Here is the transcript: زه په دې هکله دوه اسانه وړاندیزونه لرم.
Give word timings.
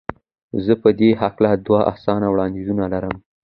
زه 0.65 0.73
په 0.81 0.89
دې 0.99 1.09
هکله 1.21 1.51
دوه 1.65 1.81
اسانه 1.93 2.27
وړاندیزونه 2.29 2.85
لرم. 2.93 3.15